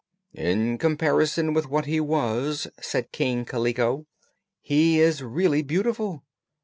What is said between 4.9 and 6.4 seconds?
is really beautiful.